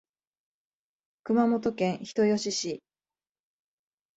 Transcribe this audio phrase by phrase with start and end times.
[1.25, 2.81] 熊本県人吉市